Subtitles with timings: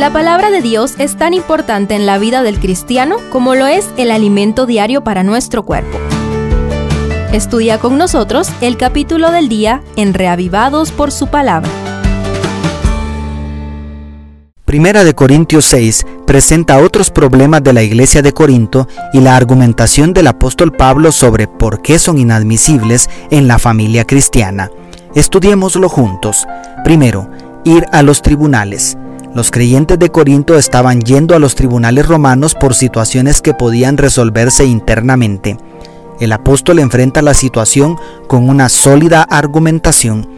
[0.00, 3.86] La palabra de Dios es tan importante en la vida del cristiano como lo es
[3.98, 5.98] el alimento diario para nuestro cuerpo.
[7.34, 11.68] Estudia con nosotros el capítulo del día en Reavivados por su palabra.
[14.64, 20.14] Primera de Corintios 6 presenta otros problemas de la iglesia de Corinto y la argumentación
[20.14, 24.70] del apóstol Pablo sobre por qué son inadmisibles en la familia cristiana.
[25.14, 26.46] Estudiémoslo juntos.
[26.84, 27.28] Primero,
[27.64, 28.96] ir a los tribunales.
[29.34, 34.64] Los creyentes de Corinto estaban yendo a los tribunales romanos por situaciones que podían resolverse
[34.64, 35.56] internamente.
[36.18, 40.28] El apóstol enfrenta la situación con una sólida argumentación.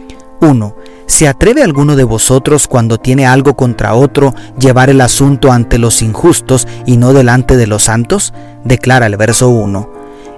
[0.41, 0.75] 1.
[1.07, 6.01] ¿Se atreve alguno de vosotros cuando tiene algo contra otro llevar el asunto ante los
[6.03, 8.31] injustos y no delante de los santos?
[8.63, 9.89] Declara el verso 1.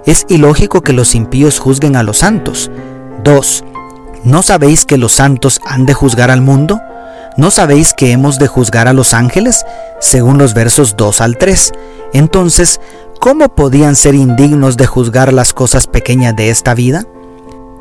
[0.06, 2.70] Es ilógico que los impíos juzguen a los santos.
[3.22, 3.64] 2.
[4.24, 6.80] ¿No sabéis que los santos han de juzgar al mundo?
[7.36, 9.66] ¿No sabéis que hemos de juzgar a los ángeles?
[10.00, 11.72] Según los versos 2 al 3.
[12.14, 12.80] Entonces,
[13.20, 17.04] ¿cómo podían ser indignos de juzgar las cosas pequeñas de esta vida?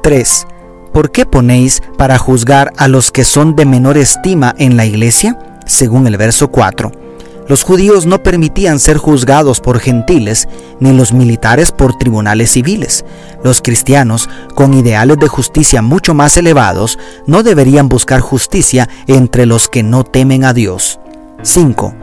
[0.04, 0.48] 3.
[0.92, 5.40] ¿Por qué ponéis para juzgar a los que son de menor estima en la iglesia?
[5.66, 7.05] Según el verso 4.
[7.48, 10.48] Los judíos no permitían ser juzgados por gentiles,
[10.80, 13.06] ni los militares por tribunales civiles.
[13.44, 19.70] Los cristianos, con ideales de justicia mucho más elevados, no deberían buscar justicia entre los
[19.70, 21.00] que no temen a Dios.
[21.44, 21.94] 5.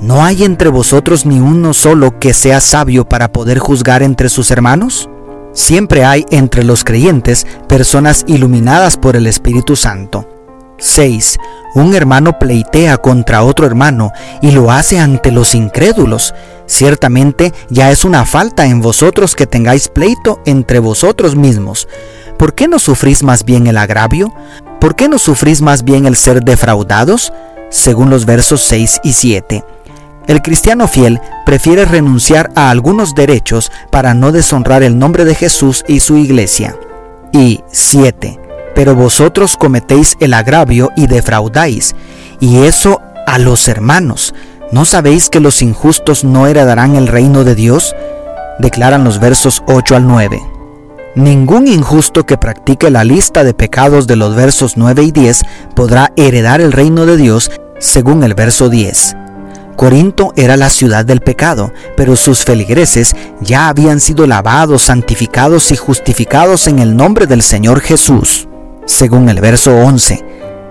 [0.00, 4.50] ¿No hay entre vosotros ni uno solo que sea sabio para poder juzgar entre sus
[4.50, 5.08] hermanos?
[5.52, 10.37] Siempre hay entre los creyentes personas iluminadas por el Espíritu Santo.
[10.78, 11.38] 6.
[11.74, 16.34] Un hermano pleitea contra otro hermano y lo hace ante los incrédulos.
[16.66, 21.88] Ciertamente ya es una falta en vosotros que tengáis pleito entre vosotros mismos.
[22.38, 24.32] ¿Por qué no sufrís más bien el agravio?
[24.80, 27.32] ¿Por qué no sufrís más bien el ser defraudados?
[27.70, 29.64] Según los versos 6 y 7.
[30.26, 35.84] El cristiano fiel prefiere renunciar a algunos derechos para no deshonrar el nombre de Jesús
[35.88, 36.76] y su iglesia.
[37.32, 38.47] Y 7
[38.78, 41.96] pero vosotros cometéis el agravio y defraudáis,
[42.38, 44.36] y eso a los hermanos.
[44.70, 47.96] ¿No sabéis que los injustos no heredarán el reino de Dios?
[48.60, 50.40] Declaran los versos 8 al 9.
[51.16, 55.42] Ningún injusto que practique la lista de pecados de los versos 9 y 10
[55.74, 57.50] podrá heredar el reino de Dios
[57.80, 59.16] según el verso 10.
[59.74, 65.76] Corinto era la ciudad del pecado, pero sus feligreses ya habían sido lavados, santificados y
[65.76, 68.47] justificados en el nombre del Señor Jesús
[68.88, 70.24] según el verso 11.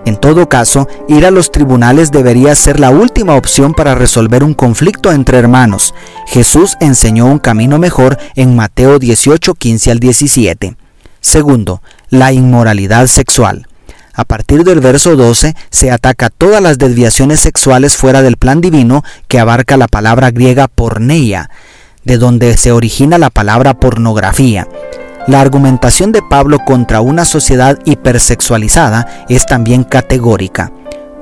[0.04, 4.54] En todo caso, ir a los tribunales debería ser la última opción para resolver un
[4.54, 5.94] conflicto entre hermanos.
[6.26, 10.76] Jesús enseñó un camino mejor en Mateo 18, 15 al 17.
[11.20, 13.66] Segundo, la inmoralidad sexual.
[14.14, 19.04] A partir del verso 12 se ataca todas las desviaciones sexuales fuera del plan divino
[19.28, 21.50] que abarca la palabra griega porneia,
[22.04, 24.66] de donde se origina la palabra pornografía.
[25.28, 30.72] La argumentación de Pablo contra una sociedad hipersexualizada es también categórica.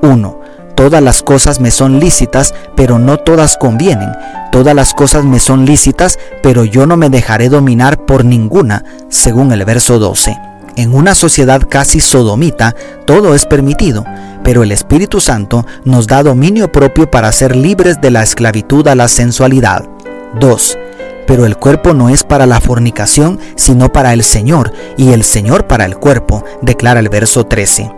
[0.01, 0.39] 1.
[0.75, 4.09] Todas las cosas me son lícitas, pero no todas convienen.
[4.49, 9.51] Todas las cosas me son lícitas, pero yo no me dejaré dominar por ninguna, según
[9.51, 10.37] el verso 12.
[10.77, 14.05] En una sociedad casi sodomita, todo es permitido,
[14.41, 18.95] pero el Espíritu Santo nos da dominio propio para ser libres de la esclavitud a
[18.95, 19.83] la sensualidad.
[20.39, 20.77] 2
[21.27, 25.67] pero el cuerpo no es para la fornicación, sino para el Señor, y el Señor
[25.67, 27.91] para el cuerpo, declara el verso 13.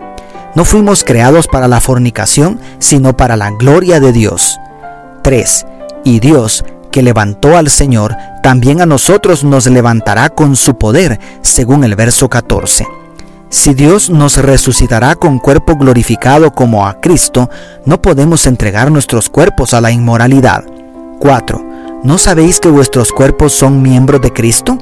[0.55, 4.59] No fuimos creados para la fornicación, sino para la gloria de Dios.
[5.21, 5.65] 3.
[6.03, 11.83] Y Dios, que levantó al Señor, también a nosotros nos levantará con su poder, según
[11.83, 12.87] el verso 14.
[13.49, 17.49] Si Dios nos resucitará con cuerpo glorificado como a Cristo,
[17.85, 20.63] no podemos entregar nuestros cuerpos a la inmoralidad.
[21.19, 21.68] 4.
[22.01, 24.77] ¿No sabéis que vuestros cuerpos son miembros de Cristo?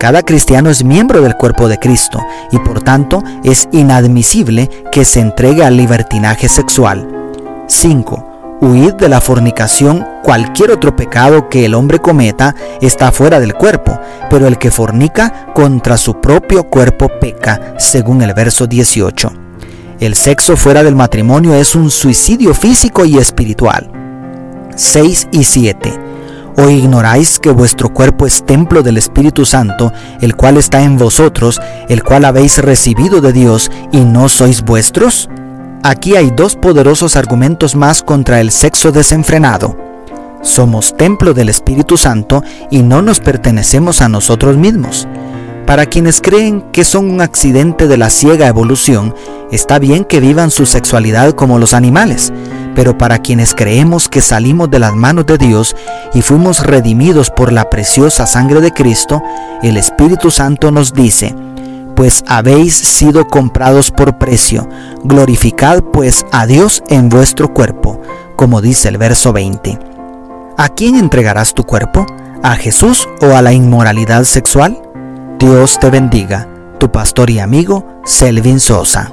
[0.00, 2.20] Cada cristiano es miembro del cuerpo de Cristo
[2.50, 7.06] y por tanto es inadmisible que se entregue al libertinaje sexual.
[7.68, 8.58] 5.
[8.60, 10.04] Huid de la fornicación.
[10.24, 13.96] Cualquier otro pecado que el hombre cometa está fuera del cuerpo,
[14.28, 19.32] pero el que fornica contra su propio cuerpo peca, según el verso 18.
[20.00, 23.88] El sexo fuera del matrimonio es un suicidio físico y espiritual.
[24.74, 26.11] 6 y 7.
[26.56, 31.60] ¿O ignoráis que vuestro cuerpo es templo del Espíritu Santo, el cual está en vosotros,
[31.88, 35.30] el cual habéis recibido de Dios, y no sois vuestros?
[35.82, 39.76] Aquí hay dos poderosos argumentos más contra el sexo desenfrenado.
[40.42, 45.08] Somos templo del Espíritu Santo y no nos pertenecemos a nosotros mismos.
[45.66, 49.14] Para quienes creen que son un accidente de la ciega evolución,
[49.52, 52.32] está bien que vivan su sexualidad como los animales,
[52.74, 55.76] pero para quienes creemos que salimos de las manos de Dios
[56.14, 59.22] y fuimos redimidos por la preciosa sangre de Cristo,
[59.62, 61.34] el Espíritu Santo nos dice,
[61.94, 64.68] pues habéis sido comprados por precio,
[65.04, 68.00] glorificad pues a Dios en vuestro cuerpo,
[68.36, 69.78] como dice el verso 20.
[70.56, 72.06] ¿A quién entregarás tu cuerpo?
[72.42, 74.80] ¿A Jesús o a la inmoralidad sexual?
[75.38, 76.48] Dios te bendiga,
[76.78, 79.10] tu pastor y amigo Selvin Sosa.